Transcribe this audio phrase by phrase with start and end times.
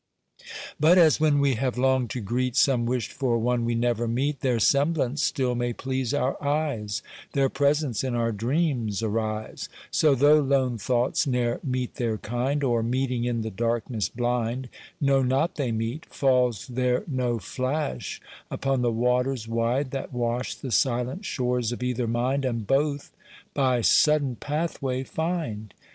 [0.79, 4.39] But as when we have longed to greet Some wished for one we never meet,
[4.39, 10.39] Their semblance still may please our eyes, Their presence in our dreams arise; So, though
[10.39, 14.69] lone thoughts ne'er meet their kind, Or, meeting in the darkness blind,
[14.99, 21.25] Know not they meet—falls there no flash Upon the waters wide that wash The silent
[21.25, 23.11] shores of either mind, And both
[23.53, 25.75] by sudden pathway find?